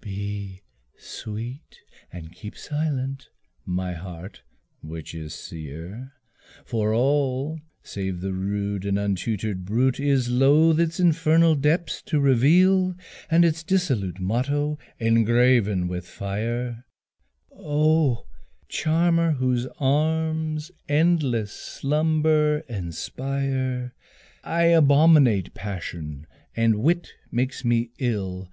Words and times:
Be 0.00 0.62
sweet 0.98 1.78
and 2.12 2.32
keep 2.32 2.56
silent, 2.56 3.28
my 3.64 3.92
heart, 3.92 4.42
which 4.80 5.14
is 5.14 5.32
sear, 5.32 6.14
For 6.64 6.92
all 6.92 7.60
save 7.84 8.20
the 8.20 8.32
rude 8.32 8.84
and 8.84 8.98
untutored 8.98 9.64
brute, 9.64 10.00
Is 10.00 10.28
loth 10.28 10.80
its 10.80 10.98
infernal 10.98 11.54
depths 11.54 12.02
to 12.06 12.18
reveal, 12.18 12.96
And 13.30 13.44
its 13.44 13.62
dissolute 13.62 14.18
motto 14.18 14.80
engraven 14.98 15.86
with 15.86 16.08
fire, 16.08 16.86
Oh 17.52 18.26
charmer! 18.68 19.30
whose 19.34 19.68
arms 19.78 20.72
endless 20.88 21.52
slumber 21.52 22.64
inspire! 22.68 23.94
I 24.42 24.62
abominate 24.64 25.54
passion 25.54 26.26
and 26.56 26.80
wit 26.80 27.12
makes 27.30 27.64
me 27.64 27.92
ill. 28.00 28.50